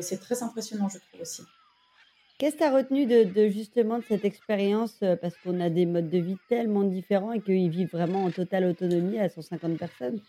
c'est 0.01 0.19
très 0.19 0.43
impressionnant, 0.43 0.87
je 0.89 0.99
trouve 0.99 1.21
aussi. 1.21 1.43
Qu'est-ce 2.37 2.53
que 2.53 2.59
tu 2.59 2.65
as 2.65 2.71
retenu 2.71 3.07
de, 3.07 3.23
de, 3.23 3.49
justement 3.49 3.97
de 3.97 4.03
cette 4.03 4.23
expérience 4.23 4.95
euh, 5.01 5.15
Parce 5.15 5.35
qu'on 5.37 5.59
a 5.59 5.71
des 5.71 5.87
modes 5.87 6.11
de 6.11 6.19
vie 6.19 6.37
tellement 6.49 6.83
différents 6.83 7.31
et 7.31 7.41
qu'ils 7.41 7.71
vivent 7.71 7.89
vraiment 7.91 8.25
en 8.25 8.29
totale 8.29 8.65
autonomie 8.65 9.17
à 9.17 9.27
150 9.27 9.75
personnes? 9.79 10.21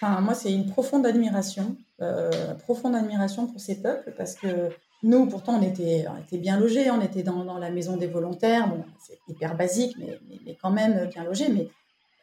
Bah, 0.00 0.20
moi, 0.20 0.34
c'est 0.34 0.52
une 0.52 0.66
profonde 0.66 1.06
admiration, 1.06 1.76
euh, 2.00 2.54
profonde 2.54 2.94
admiration 2.96 3.46
pour 3.46 3.60
ces 3.60 3.80
peuples 3.80 4.12
parce 4.16 4.34
que 4.34 4.70
nous, 5.02 5.26
pourtant, 5.26 5.58
on 5.58 5.62
était, 5.62 6.06
bien 6.38 6.58
logés, 6.58 6.90
on 6.90 7.00
était 7.00 7.22
dans, 7.22 7.58
la 7.58 7.70
maison 7.70 7.96
des 7.96 8.06
volontaires. 8.06 8.72
C'est 9.00 9.18
hyper 9.28 9.56
basique, 9.56 9.96
mais, 9.98 10.56
quand 10.60 10.70
même 10.70 11.08
bien 11.08 11.24
logés. 11.24 11.48
Mais 11.48 11.68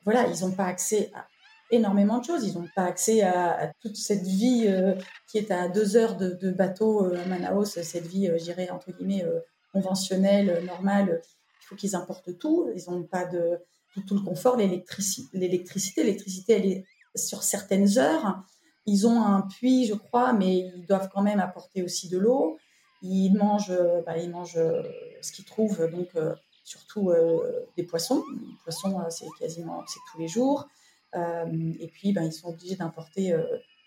voilà, 0.05 0.27
ils 0.27 0.45
n'ont 0.45 0.51
pas 0.51 0.65
accès 0.65 1.11
à 1.13 1.25
énormément 1.71 2.19
de 2.19 2.25
choses. 2.25 2.45
Ils 2.45 2.57
n'ont 2.57 2.67
pas 2.75 2.85
accès 2.85 3.21
à, 3.21 3.71
toute 3.81 3.95
cette 3.95 4.25
vie 4.25 4.65
euh, 4.67 4.95
qui 5.29 5.37
est 5.37 5.51
à 5.51 5.67
deux 5.67 5.97
heures 5.97 6.15
de, 6.15 6.51
bateau 6.51 7.05
euh, 7.05 7.21
à 7.21 7.25
Manaus, 7.25 7.65
cette 7.65 8.07
vie, 8.07 8.29
j'irais, 8.37 8.69
entre 8.69 8.91
guillemets, 8.91 9.25
conventionnelle, 9.73 10.63
normale. 10.65 11.21
Il 11.61 11.65
faut 11.65 11.75
qu'ils 11.75 11.95
importent 11.95 12.37
tout. 12.37 12.69
Ils 12.75 12.89
n'ont 12.89 13.03
pas 13.03 13.25
de 13.25 13.59
tout, 13.93 14.15
le 14.15 14.21
confort, 14.21 14.57
l'électricité. 14.57 15.37
L'électricité, 15.37 16.53
elle 16.53 16.65
est 16.65 16.85
sur 17.15 17.43
certaines 17.43 17.97
heures. 17.97 18.43
Ils 18.85 19.07
ont 19.07 19.21
un 19.21 19.41
puits, 19.41 19.85
je 19.85 19.93
crois, 19.93 20.33
mais 20.33 20.71
ils 20.75 20.85
doivent 20.85 21.09
quand 21.13 21.21
même 21.21 21.39
apporter 21.39 21.83
aussi 21.83 22.09
de 22.09 22.17
l'eau. 22.17 22.57
Ils 23.01 23.33
mangent, 23.33 23.77
bah, 24.05 24.17
ils 24.17 24.29
mangent 24.29 24.57
euh, 24.57 24.83
ce 25.21 25.31
qu'ils 25.31 25.45
trouvent, 25.45 25.89
donc 25.89 26.09
euh, 26.15 26.35
surtout 26.63 27.11
euh, 27.11 27.65
des 27.77 27.83
poissons. 27.83 28.23
Les 28.41 28.55
poissons, 28.63 28.99
c'est 29.09 29.27
quasiment 29.39 29.83
tous 30.11 30.19
les 30.19 30.27
jours. 30.27 30.67
et 31.13 31.87
puis, 31.93 32.13
ben, 32.13 32.23
ils 32.23 32.33
sont 32.33 32.49
obligés 32.49 32.75
d'importer 32.75 33.35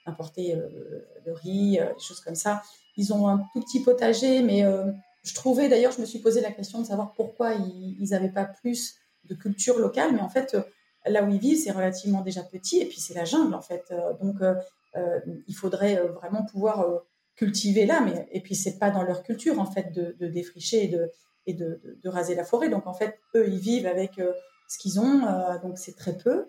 d'importer 0.05 0.57
le 1.25 1.33
riz, 1.33 1.79
des 1.79 2.03
choses 2.03 2.21
comme 2.21 2.35
ça. 2.35 2.63
Ils 2.97 3.13
ont 3.13 3.29
un 3.29 3.39
tout 3.53 3.61
petit 3.61 3.83
potager, 3.83 4.43
mais 4.43 4.65
Je 5.23 5.35
trouvais 5.35 5.69
d'ailleurs, 5.69 5.93
je 5.93 6.01
me 6.01 6.07
suis 6.07 6.19
posé 6.19 6.41
la 6.41 6.51
question 6.51 6.81
de 6.81 6.87
savoir 6.87 7.13
pourquoi 7.13 7.55
ils 7.55 8.09
n'avaient 8.11 8.33
pas 8.33 8.45
plus 8.45 8.97
culture 9.35 9.79
locale, 9.79 10.13
mais 10.13 10.21
en 10.21 10.29
fait, 10.29 10.57
là 11.07 11.23
où 11.25 11.29
ils 11.29 11.39
vivent, 11.39 11.59
c'est 11.59 11.71
relativement 11.71 12.23
déjà 12.23 12.43
petit, 12.43 12.81
et 12.81 12.87
puis 12.87 13.01
c'est 13.01 13.15
la 13.15 13.25
jungle 13.25 13.55
en 13.55 13.63
fait. 13.63 13.93
Donc 14.21 14.37
il 15.49 15.55
faudrait 15.55 15.97
vraiment 16.09 16.45
pouvoir 16.45 16.87
cultiver 17.35 17.87
là, 17.87 18.01
mais 18.01 18.29
et 18.31 18.41
puis 18.41 18.55
c'est 18.55 18.79
pas 18.79 18.91
dans 18.91 19.03
leur 19.03 19.23
culture 19.23 19.59
en 19.59 19.67
fait 19.67 19.93
de, 19.93 20.27
défricher 20.29 20.85
et 20.85 20.89
de 20.89 21.11
et 21.47 21.55
de, 21.55 21.81
raser 22.05 22.35
la 22.35 22.45
forêt. 22.45 22.69
Donc 22.69 22.87
en 22.87 22.95
fait, 22.95 23.19
eux, 23.35 23.49
ils 23.49 23.59
vivent 23.59 23.87
avec 23.87 24.21
ce 24.69 24.79
qu'ils 24.79 25.01
ont, 25.01 25.23
donc 25.63 25.79
c'est 25.79 25.97
très 25.97 26.17
peu. 26.17 26.47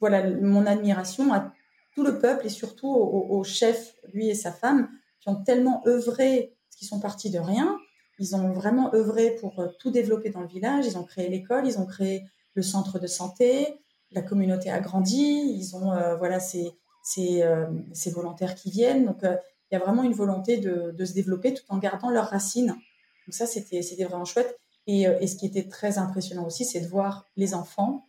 Voilà 0.00 0.28
mon 0.30 0.66
admiration 0.66 1.32
à 1.32 1.52
tout 1.94 2.02
le 2.02 2.18
peuple 2.18 2.46
et 2.46 2.50
surtout 2.50 2.88
au, 2.88 3.44
chef, 3.44 3.94
lui 4.12 4.28
et 4.28 4.34
sa 4.34 4.52
femme, 4.52 4.88
qui 5.20 5.28
ont 5.28 5.42
tellement 5.42 5.82
œuvré, 5.86 6.54
parce 6.68 6.76
qu'ils 6.76 6.88
sont 6.88 7.00
partis 7.00 7.30
de 7.30 7.38
rien, 7.38 7.78
ils 8.18 8.36
ont 8.36 8.52
vraiment 8.52 8.94
œuvré 8.94 9.30
pour 9.40 9.58
euh, 9.58 9.68
tout 9.78 9.90
développer 9.90 10.30
dans 10.30 10.40
le 10.40 10.46
village. 10.46 10.86
Ils 10.86 10.98
ont 10.98 11.04
créé 11.04 11.28
l'école, 11.28 11.66
ils 11.66 11.78
ont 11.78 11.86
créé 11.86 12.24
le 12.54 12.62
centre 12.62 12.98
de 12.98 13.06
santé, 13.06 13.80
la 14.12 14.22
communauté 14.22 14.70
a 14.70 14.80
grandi, 14.80 15.56
ils 15.58 15.74
ont 15.74 15.92
euh, 15.92 16.14
voilà 16.16 16.38
ces, 16.38 16.70
ces, 17.02 17.42
euh, 17.42 17.66
ces, 17.92 18.10
volontaires 18.10 18.54
qui 18.54 18.70
viennent. 18.70 19.06
Donc 19.06 19.18
il 19.22 19.38
y 19.72 19.76
a 19.76 19.80
vraiment 19.80 20.04
une 20.04 20.12
volonté 20.12 20.58
de, 20.58 20.92
de, 20.92 21.04
se 21.04 21.12
développer 21.14 21.52
tout 21.52 21.64
en 21.68 21.78
gardant 21.78 22.10
leurs 22.10 22.28
racines. 22.28 22.68
Donc 22.68 23.34
ça, 23.34 23.46
c'était 23.46 23.80
vraiment 24.04 24.24
chouette. 24.24 24.56
Et, 24.86 25.02
et, 25.02 25.26
ce 25.26 25.36
qui 25.36 25.46
était 25.46 25.66
très 25.66 25.98
impressionnant 25.98 26.46
aussi, 26.46 26.64
c'est 26.64 26.80
de 26.80 26.86
voir 26.86 27.26
les 27.36 27.54
enfants, 27.54 28.04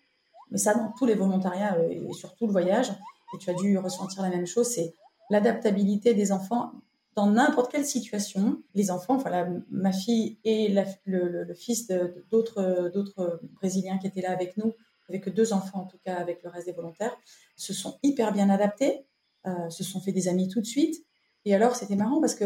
mais 0.51 0.57
ça 0.57 0.75
dans 0.75 0.91
tous 0.91 1.05
les 1.05 1.15
volontariats 1.15 1.77
et 1.89 2.11
surtout 2.11 2.47
le 2.47 2.51
voyage, 2.51 2.91
et 3.33 3.37
tu 3.39 3.49
as 3.49 3.53
dû 3.53 3.77
ressentir 3.77 4.21
la 4.21 4.29
même 4.29 4.45
chose, 4.45 4.67
c'est 4.67 4.93
l'adaptabilité 5.29 6.13
des 6.13 6.33
enfants 6.33 6.73
dans 7.15 7.27
n'importe 7.27 7.71
quelle 7.71 7.85
situation. 7.85 8.61
Les 8.73 8.91
enfants, 8.91 9.17
voilà, 9.17 9.47
ma 9.69 9.91
fille 9.91 10.39
et 10.43 10.67
le, 11.05 11.53
fils 11.53 11.87
d'autres 12.29 12.91
d'autres 12.93 13.39
Brésiliens 13.53 13.97
qui 13.97 14.07
étaient 14.07 14.21
là 14.21 14.31
avec 14.31 14.57
nous, 14.57 14.73
avec 15.09 15.29
deux 15.29 15.53
enfants 15.53 15.81
en 15.81 15.85
tout 15.85 15.99
cas, 16.03 16.15
avec 16.15 16.43
le 16.43 16.49
reste 16.49 16.67
des 16.67 16.73
volontaires, 16.73 17.15
se 17.55 17.73
sont 17.73 17.97
hyper 18.03 18.33
bien 18.33 18.49
adaptés, 18.49 19.05
euh, 19.47 19.69
se 19.69 19.83
sont 19.83 20.01
fait 20.01 20.11
des 20.11 20.27
amis 20.27 20.49
tout 20.49 20.61
de 20.61 20.65
suite. 20.65 21.05
Et 21.45 21.55
alors, 21.55 21.75
c'était 21.75 21.95
marrant 21.95 22.19
parce 22.19 22.35
que 22.35 22.45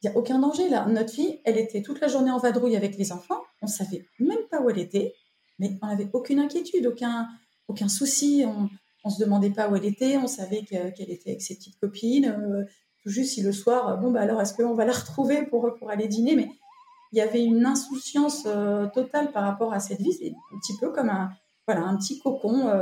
il 0.00 0.08
n'y 0.08 0.14
a 0.14 0.18
aucun 0.18 0.38
danger 0.38 0.68
là. 0.68 0.86
Notre 0.86 1.12
fille, 1.12 1.40
elle 1.44 1.58
était 1.58 1.82
toute 1.82 2.00
la 2.00 2.06
journée 2.06 2.30
en 2.30 2.38
vadrouille 2.38 2.76
avec 2.76 2.96
les 2.96 3.10
enfants. 3.10 3.42
On 3.62 3.66
savait 3.66 4.06
même 4.20 4.46
pas 4.48 4.60
où 4.60 4.70
elle 4.70 4.78
était, 4.78 5.12
mais 5.58 5.76
on 5.82 5.88
n'avait 5.88 6.08
aucune 6.12 6.38
inquiétude, 6.38 6.86
aucun, 6.86 7.26
aucun 7.66 7.88
souci. 7.88 8.44
On, 8.46 8.68
on 9.02 9.10
se 9.10 9.20
demandait 9.20 9.50
pas 9.50 9.68
où 9.68 9.74
elle 9.74 9.84
était, 9.84 10.16
on 10.16 10.28
savait 10.28 10.62
qu'elle 10.62 11.10
était 11.10 11.30
avec 11.30 11.42
ses 11.42 11.56
petites 11.56 11.78
copines. 11.80 12.66
Euh, 12.98 13.02
tout 13.02 13.10
juste 13.10 13.34
si 13.34 13.42
le 13.42 13.52
soir, 13.52 13.88
euh, 13.88 13.96
bon 13.96 14.10
bah 14.10 14.20
alors 14.20 14.40
est-ce 14.40 14.54
qu'on 14.54 14.74
va 14.74 14.84
la 14.84 14.92
retrouver 14.92 15.46
pour 15.46 15.74
pour 15.78 15.90
aller 15.90 16.08
dîner? 16.08 16.36
Mais 16.36 16.48
il 17.12 17.18
y 17.18 17.20
avait 17.20 17.44
une 17.44 17.66
insouciance 17.66 18.44
euh, 18.46 18.86
totale 18.88 19.32
par 19.32 19.44
rapport 19.44 19.72
à 19.72 19.80
cette 19.80 20.00
vie, 20.00 20.12
c'est 20.12 20.32
un 20.54 20.58
petit 20.60 20.76
peu 20.78 20.90
comme 20.90 21.08
un 21.10 21.30
voilà 21.66 21.82
un 21.82 21.96
petit 21.96 22.18
cocon 22.20 22.72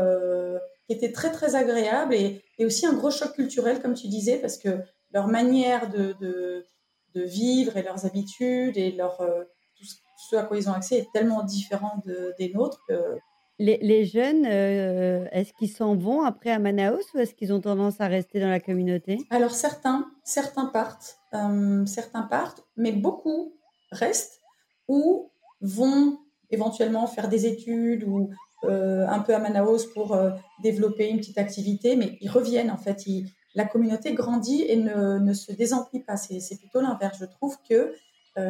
qui 0.87 0.92
était 0.92 1.11
très 1.11 1.32
très 1.32 1.56
agréable 1.56 2.14
et, 2.14 2.42
aussi 2.61 2.87
un 2.87 2.92
gros 2.92 3.11
choc 3.11 3.32
culturel 3.35 3.82
comme 3.82 3.94
tu 3.94 4.06
disais 4.06 4.38
parce 4.38 4.56
que 4.58 4.78
leur 5.12 5.26
manière 5.26 5.90
de, 5.90 6.14
de, 6.20 6.64
vivre 7.14 7.76
et 7.78 7.82
leurs 7.82 8.04
habitudes 8.04 8.76
et 8.76 8.92
leur 8.92 9.16
tout 9.16 9.85
ce 10.30 10.37
à 10.37 10.42
quoi 10.42 10.58
ils 10.58 10.68
ont 10.68 10.75
accès 10.75 10.99
est 10.99 11.08
tellement 11.12 11.42
différent 11.42 12.00
des 12.38 12.52
nôtres 12.54 12.80
que 12.87 13.18
les, 13.58 14.04
jeunes, 14.04 14.46
euh, 14.46 15.26
est-ce 15.32 15.52
qu'ils 15.54 15.70
s'en 15.70 15.94
vont 15.94 16.22
après 16.22 16.50
à 16.50 16.58
Manaus 16.58 17.02
ou 17.14 17.18
est-ce 17.18 17.34
qu'ils 17.34 17.52
ont 17.52 17.60
tendance 17.60 18.00
à 18.00 18.06
rester 18.06 18.40
dans 18.40 18.50
la 18.50 18.60
communauté? 18.60 19.18
Alors 19.30 19.52
certains, 19.52 20.06
certains 20.25 20.66
partent, 20.66 21.18
euh, 21.34 21.86
certains 21.86 22.22
partent, 22.22 22.64
mais 22.76 22.92
beaucoup 22.92 23.54
restent 23.90 24.40
ou 24.88 25.30
vont 25.60 26.18
éventuellement 26.50 27.06
faire 27.06 27.28
des 27.28 27.46
études 27.46 28.04
ou 28.04 28.30
euh, 28.64 29.06
un 29.08 29.20
peu 29.20 29.34
à 29.34 29.38
Manaus 29.38 29.86
pour 29.94 30.18
développer 30.62 31.08
une 31.08 31.18
petite 31.18 31.38
activité, 31.38 31.96
mais 31.96 32.18
ils 32.20 32.30
reviennent 32.30 32.70
en 32.70 32.76
fait. 32.76 33.04
la 33.54 33.64
communauté 33.64 34.12
grandit 34.12 34.62
et 34.62 34.76
ne, 34.76 35.32
se 35.32 35.52
désemplit 35.52 36.00
pas. 36.00 36.16
C'est 36.16 36.58
plutôt 36.58 36.82
l'inverse. 36.82 37.16
Je 37.18 37.25
trouve 37.25 37.56
que 37.68 37.94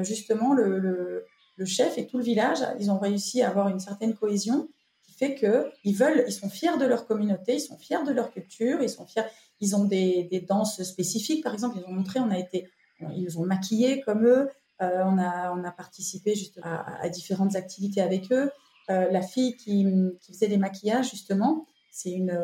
justement 0.02 0.52
le, 0.52 1.24
le 1.56 1.64
chef 1.64 1.96
et 1.96 2.06
tout 2.06 2.18
le 2.18 2.24
village, 2.24 2.58
ils 2.80 2.90
ont 2.90 2.98
réussi 2.98 3.42
à 3.42 3.48
avoir 3.48 3.68
une 3.68 3.80
certaine 3.80 4.14
cohésion 4.14 4.68
fait 5.16 5.34
que 5.34 5.70
ils 5.84 5.94
veulent, 5.94 6.24
ils 6.26 6.32
sont 6.32 6.48
fiers 6.48 6.76
de 6.78 6.84
leur 6.84 7.06
communauté, 7.06 7.54
ils 7.54 7.60
sont 7.60 7.78
fiers 7.78 8.04
de 8.06 8.12
leur 8.12 8.30
culture, 8.30 8.82
ils 8.82 8.90
sont 8.90 9.06
fiers, 9.06 9.24
ils 9.60 9.74
ont 9.74 9.84
des, 9.84 10.24
des 10.24 10.40
danses 10.40 10.82
spécifiques, 10.82 11.42
par 11.42 11.54
exemple, 11.54 11.78
ils 11.78 11.84
ont 11.84 11.92
montré, 11.92 12.20
on 12.20 12.30
a 12.30 12.38
été, 12.38 12.68
ils 13.14 13.38
ont 13.38 13.44
maquillé 13.44 14.00
comme 14.00 14.26
eux, 14.26 14.48
euh, 14.82 15.02
on 15.04 15.18
a, 15.18 15.52
on 15.52 15.64
a 15.64 15.70
participé 15.70 16.34
juste 16.34 16.60
à, 16.62 17.08
différentes 17.08 17.56
activités 17.56 18.02
avec 18.02 18.30
eux. 18.30 18.50
Euh, 18.90 19.10
la 19.10 19.22
fille 19.22 19.56
qui, 19.56 19.86
qui, 20.20 20.32
faisait 20.32 20.48
des 20.48 20.58
maquillages 20.58 21.10
justement, 21.10 21.66
c'est 21.90 22.12
une, 22.12 22.38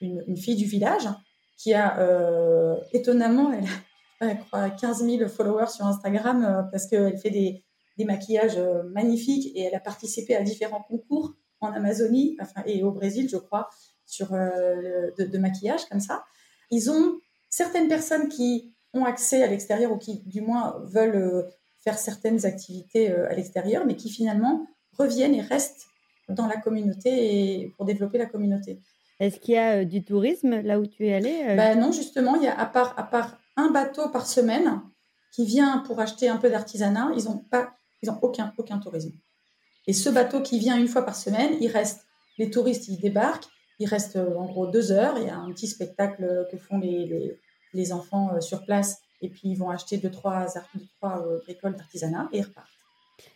une, 0.00 0.24
une, 0.26 0.36
fille 0.36 0.56
du 0.56 0.64
village 0.64 1.06
qui 1.58 1.74
a 1.74 1.98
euh, 2.00 2.76
étonnamment, 2.92 3.52
elle, 3.52 3.64
elle 4.20 4.38
croit 4.38 4.70
15 4.70 5.04
000 5.04 5.28
followers 5.28 5.68
sur 5.68 5.84
Instagram 5.84 6.68
parce 6.72 6.86
qu'elle 6.86 7.18
fait 7.18 7.30
des, 7.30 7.62
des 7.98 8.04
maquillages 8.04 8.58
magnifiques 8.86 9.52
et 9.54 9.64
elle 9.64 9.74
a 9.74 9.80
participé 9.80 10.34
à 10.34 10.42
différents 10.42 10.82
concours 10.82 11.34
en 11.64 11.72
Amazonie 11.72 12.36
enfin, 12.40 12.62
et 12.66 12.82
au 12.82 12.90
Brésil, 12.90 13.28
je 13.30 13.36
crois, 13.36 13.68
sur 14.06 14.32
euh, 14.34 15.10
de, 15.18 15.38
maquillage 15.38 15.86
comme 15.86 16.00
ça. 16.00 16.24
Ils 16.70 16.90
ont 16.90 17.18
certaines 17.48 17.88
personnes 17.88 18.28
qui 18.28 18.72
ont 18.94 19.04
accès 19.04 19.42
à 19.42 19.46
l'extérieur 19.46 19.92
ou 19.92 19.96
qui, 19.96 20.22
du 20.26 20.40
moins, 20.40 20.76
veulent 20.84 21.16
euh, 21.16 21.42
faire 21.82 21.98
certaines 21.98 22.44
activités 22.44 23.10
euh, 23.10 23.30
à 23.30 23.34
l'extérieur, 23.34 23.86
mais 23.86 23.96
qui 23.96 24.10
finalement 24.10 24.66
reviennent 24.98 25.34
et 25.34 25.40
restent 25.40 25.86
dans 26.28 26.46
la 26.46 26.56
communauté 26.56 27.60
et 27.62 27.68
pour 27.76 27.86
développer 27.86 28.18
la 28.18 28.26
communauté. 28.26 28.80
Est-ce 29.18 29.38
qu'il 29.38 29.54
y 29.54 29.58
a 29.58 29.84
du 29.84 30.04
tourisme 30.04 30.60
là 30.60 30.78
où 30.80 30.86
tu 30.86 31.06
es 31.06 31.14
allé 31.14 31.54
ben 31.56 31.78
Non, 31.78 31.92
justement, 31.92 32.36
il 32.36 32.42
y 32.42 32.48
a 32.48 32.58
à 32.58 32.66
part, 32.66 32.98
à 32.98 33.04
part 33.04 33.38
un 33.56 33.70
bateau 33.70 34.08
par 34.08 34.26
semaine 34.26 34.80
qui 35.32 35.46
vient 35.46 35.78
pour 35.78 36.00
acheter 36.00 36.28
un 36.28 36.36
peu 36.36 36.50
d'artisanat, 36.50 37.10
ils 37.16 37.24
n'ont 37.24 37.38
pas, 37.38 37.72
ils 38.02 38.10
ont 38.10 38.18
aucun, 38.22 38.52
aucun 38.58 38.78
tourisme. 38.78 39.12
Et 39.86 39.92
ce 39.92 40.08
bateau 40.08 40.42
qui 40.42 40.58
vient 40.58 40.78
une 40.78 40.88
fois 40.88 41.04
par 41.04 41.16
semaine, 41.16 41.56
il 41.60 41.68
reste, 41.68 42.06
les 42.38 42.50
touristes, 42.50 42.88
ils 42.88 42.98
débarquent, 42.98 43.48
il 43.78 43.86
reste 43.86 44.16
euh, 44.16 44.36
en 44.36 44.46
gros 44.46 44.66
deux 44.66 44.92
heures. 44.92 45.14
Il 45.18 45.26
y 45.26 45.30
a 45.30 45.36
un 45.36 45.50
petit 45.50 45.66
spectacle 45.66 46.46
que 46.50 46.56
font 46.56 46.78
les, 46.78 47.36
les, 47.74 47.92
enfants 47.92 48.34
euh, 48.34 48.40
sur 48.40 48.64
place. 48.64 49.00
Et 49.20 49.28
puis, 49.28 49.42
ils 49.44 49.56
vont 49.56 49.70
acheter 49.70 49.96
deux, 49.96 50.10
trois, 50.10 50.46
deux, 50.74 50.86
trois 50.98 51.26
euh, 51.26 51.38
bricoles 51.44 51.76
d'artisanat 51.76 52.28
et 52.32 52.38
ils 52.38 52.42
repartent. 52.42 52.68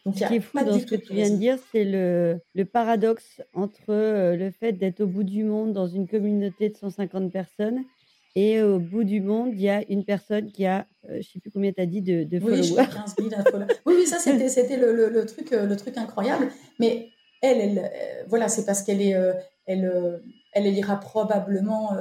Donc, 0.04 0.18
ce 0.18 0.24
qui 0.24 0.34
est 0.34 0.40
fou 0.40 0.58
dans 0.64 0.78
ce 0.78 0.86
que 0.86 0.96
tu 0.96 1.12
viens 1.12 1.30
de 1.30 1.36
dire, 1.36 1.58
c'est 1.70 1.84
le, 1.84 2.40
le, 2.54 2.64
paradoxe 2.64 3.40
entre 3.54 4.34
le 4.34 4.50
fait 4.50 4.72
d'être 4.72 5.00
au 5.00 5.06
bout 5.06 5.22
du 5.22 5.44
monde 5.44 5.72
dans 5.72 5.86
une 5.86 6.08
communauté 6.08 6.70
de 6.70 6.76
150 6.76 7.30
personnes 7.30 7.84
et 8.36 8.62
au 8.62 8.78
bout 8.78 9.02
du 9.02 9.22
monde, 9.22 9.52
il 9.54 9.62
y 9.62 9.70
a 9.70 9.82
une 9.88 10.04
personne 10.04 10.52
qui 10.52 10.66
a, 10.66 10.86
euh, 11.06 11.12
je 11.12 11.16
ne 11.16 11.22
sais 11.22 11.40
plus 11.40 11.50
combien 11.50 11.72
tu 11.72 11.80
as 11.80 11.86
dit 11.86 12.02
de, 12.02 12.24
de 12.24 12.38
oui, 12.38 12.62
followers. 12.62 12.86
15 12.92 13.14
000 13.18 13.30
followers. 13.50 13.74
Oui, 13.86 13.94
oui, 13.96 14.06
ça 14.06 14.18
c'était, 14.18 14.50
c'était 14.50 14.76
le, 14.76 14.92
le, 15.08 15.24
truc, 15.24 15.54
euh, 15.54 15.64
le 15.64 15.74
truc 15.74 15.96
incroyable. 15.96 16.48
Mais 16.78 17.08
elle, 17.40 17.62
elle 17.62 17.78
euh, 17.78 18.24
voilà, 18.28 18.48
c'est 18.48 18.66
parce 18.66 18.82
qu'elle 18.82 19.00
est, 19.00 19.16
elle, 19.64 20.20
elle, 20.52 20.66
ira 20.66 21.00
probablement 21.00 21.96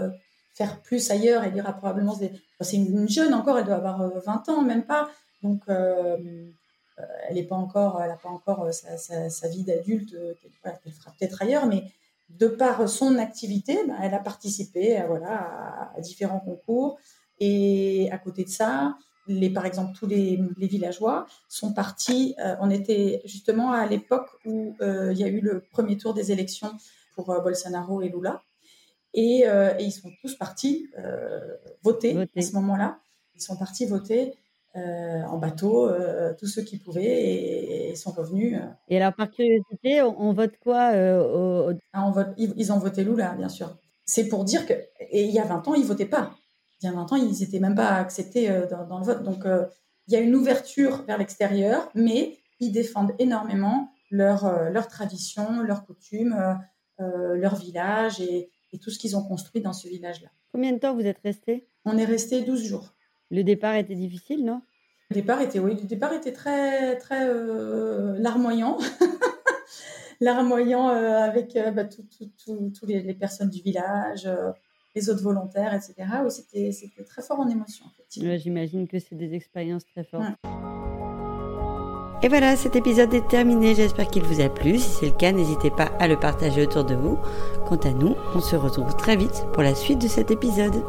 faire 0.53 0.81
plus 0.81 1.09
ailleurs. 1.09 1.45
Elle 1.45 1.55
ira 1.55 1.71
probablement. 1.71 2.19
C'est 2.59 2.75
une 2.75 3.07
jeune 3.07 3.33
encore, 3.33 3.57
elle 3.57 3.65
doit 3.65 3.75
avoir 3.75 4.05
20 4.25 4.49
ans, 4.49 4.61
même 4.61 4.83
pas. 4.83 5.09
Donc, 5.41 5.61
elle 5.69 6.53
n'est 7.33 7.43
pas 7.43 7.55
encore, 7.55 8.01
elle 8.03 8.09
n'a 8.09 8.17
pas 8.17 8.29
encore 8.29 8.73
sa, 8.73 9.29
sa, 9.29 9.47
vie 9.47 9.63
d'adulte 9.63 10.13
qu'elle 10.73 10.91
fera 10.91 11.13
peut-être 11.17 11.41
ailleurs, 11.41 11.65
mais 11.65 11.85
de 12.29 12.47
par 12.47 12.87
son 12.89 13.17
activité, 13.17 13.77
ben, 13.87 13.95
elle 14.01 14.13
a 14.13 14.19
participé 14.19 14.97
à, 14.97 15.07
voilà, 15.07 15.91
à, 15.95 16.01
différents 16.01 16.39
concours. 16.39 16.97
Et 17.39 18.09
à 18.11 18.17
côté 18.17 18.43
de 18.43 18.49
ça, 18.49 18.97
les, 19.27 19.49
par 19.49 19.65
exemple, 19.65 19.97
tous 19.97 20.07
les, 20.07 20.39
villageois 20.57 21.25
sont 21.47 21.73
partis. 21.73 22.35
Euh, 22.39 22.55
on 22.61 22.69
était 22.69 23.21
justement 23.25 23.71
à 23.71 23.85
l'époque 23.85 24.29
où 24.45 24.75
euh, 24.81 25.11
il 25.11 25.19
y 25.19 25.23
a 25.23 25.27
eu 25.27 25.41
le 25.41 25.61
premier 25.71 25.97
tour 25.97 26.13
des 26.13 26.31
élections 26.31 26.71
pour 27.15 27.29
euh, 27.29 27.39
Bolsonaro 27.39 28.01
et 28.01 28.09
Lula. 28.09 28.43
Et, 29.13 29.45
ils 29.79 29.91
sont 29.91 30.11
tous 30.21 30.35
partis 30.35 30.89
voter 31.83 32.17
à 32.35 32.41
ce 32.41 32.51
moment-là. 32.55 32.99
Ils 33.33 33.41
sont 33.41 33.55
partis 33.55 33.85
voter 33.85 34.33
euh, 34.75 35.23
en 35.23 35.37
bateau, 35.37 35.87
euh, 35.87 36.33
tous 36.37 36.47
ceux 36.47 36.61
qui 36.61 36.77
pouvaient, 36.77 37.89
et, 37.91 37.95
sont 37.95 38.11
revenus. 38.11 38.57
Euh. 38.57 38.65
Et 38.89 38.97
alors, 38.97 39.13
par 39.13 39.31
curiosité, 39.31 40.01
on, 40.01 40.33
vote 40.33 40.53
quoi 40.61 40.91
ah, 41.93 42.05
on 42.05 42.11
vote, 42.11 42.33
ils, 42.37 42.73
ont 42.73 42.77
voté 42.77 43.05
Lula, 43.05 43.35
bien 43.35 43.47
sûr. 43.47 43.77
C'est 44.05 44.27
pour 44.27 44.43
dire 44.43 44.65
que, 44.65 44.73
et 44.99 45.23
il 45.23 45.31
y 45.31 45.39
a 45.39 45.45
20 45.45 45.67
ans, 45.69 45.75
ils 45.75 45.85
votaient 45.85 46.05
pas. 46.05 46.35
Il 46.81 46.87
y 46.87 46.89
a 46.89 46.91
20 46.91 47.13
ans, 47.13 47.15
ils 47.15 47.39
n'étaient 47.39 47.59
même 47.59 47.75
pas 47.75 47.95
acceptés 47.95 48.49
dans, 48.69 48.99
le 48.99 49.05
vote. 49.05 49.23
Donc, 49.23 49.45
il 50.07 50.13
y 50.13 50.17
a 50.17 50.19
une 50.19 50.35
ouverture 50.35 51.03
vers 51.03 51.17
l'extérieur, 51.17 51.89
mais 51.95 52.37
ils 52.59 52.71
défendent 52.71 53.13
énormément 53.17 53.89
leur, 54.11 54.69
leur 54.69 54.87
tradition, 54.87 55.61
leurs 55.61 55.85
coutumes, 55.85 56.35
leur 56.99 57.55
village 57.55 58.19
et, 58.19 58.49
et 58.73 58.79
tout 58.79 58.89
ce 58.89 58.99
qu'ils 58.99 59.15
ont 59.15 59.23
construit 59.23 59.61
dans 59.61 59.73
ce 59.73 59.87
village-là. 59.87 60.27
Combien 60.51 60.73
de 60.73 60.79
temps 60.79 60.93
vous 60.93 61.05
êtes 61.05 61.19
restés? 61.23 61.69
On 61.85 61.97
est 61.97 62.05
resté 62.05 62.41
12 62.41 62.63
jours. 62.63 62.94
Le 63.31 63.43
départ 63.43 63.75
était 63.75 63.95
difficile, 63.95 64.45
non? 64.45 64.61
Le 65.09 65.15
départ 65.15 65.41
était, 65.41 65.59
oui, 65.59 65.75
le 65.75 65.87
départ 65.87 66.13
était 66.13 66.33
très, 66.33 66.97
très 66.97 67.27
larmoyant. 68.19 68.77
larmoyant 70.21 70.87
avec 70.87 71.57
bah, 71.75 71.85
toutes 71.85 72.87
les, 72.87 73.01
les, 73.01 73.13
personnes 73.13 73.49
du 73.49 73.61
village, 73.61 74.27
les 74.95 75.09
autres 75.09 75.21
volontaires, 75.21 75.73
etc. 75.73 75.95
Où 76.25 76.29
c'était, 76.29 76.71
c'était 76.71 77.03
très 77.03 77.21
fort 77.21 77.39
en 77.39 77.49
émotion. 77.49 77.85
j'imagine 78.09 78.87
que 78.87 78.99
c'est 78.99 79.15
des 79.15 79.33
expériences 79.33 79.85
très 79.85 80.03
fortes. 80.03 80.33
Et 82.23 82.27
voilà, 82.27 82.55
cet 82.55 82.75
épisode 82.75 83.13
est 83.13 83.27
terminé. 83.27 83.75
J'espère 83.75 84.07
qu'il 84.07 84.23
vous 84.23 84.41
a 84.41 84.49
plu. 84.49 84.79
Si 84.79 84.89
c'est 84.89 85.05
le 85.05 85.11
cas, 85.11 85.31
n'hésitez 85.31 85.69
pas 85.69 85.91
à 85.99 86.07
le 86.07 86.17
partager 86.17 86.63
autour 86.63 86.85
de 86.85 86.95
vous. 86.95 87.19
Quant 87.67 87.75
à 87.75 87.91
nous, 87.91 88.15
on 88.33 88.39
se 88.39 88.55
retrouve 88.55 88.95
très 88.95 89.15
vite 89.15 89.45
pour 89.53 89.61
la 89.61 89.75
suite 89.75 90.01
de 90.01 90.07
cet 90.07 90.31
épisode. 90.31 90.83